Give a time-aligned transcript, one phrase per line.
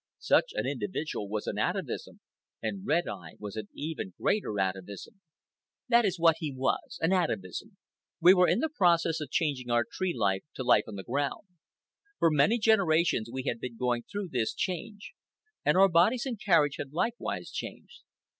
[0.17, 2.21] Such an individual was an atavism,
[2.59, 5.21] and Red Eye was an even greater atavism.
[5.89, 7.77] That is what he was—an atavism.
[8.19, 11.43] We were in the process of changing our tree life to life on the ground.
[12.17, 15.13] For many generations we had been going through this change,
[15.63, 18.01] and our bodies and carriage had likewise changed.